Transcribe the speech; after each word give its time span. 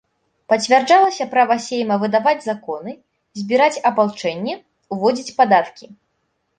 Пацвярджалася 0.53 1.27
права 1.33 1.57
сейма 1.67 1.99
выдаваць 2.05 2.43
законы, 2.49 2.91
збіраць 3.43 3.81
апалчэнне, 3.93 4.53
уводзіць 4.95 5.35
падаткі. 5.41 5.85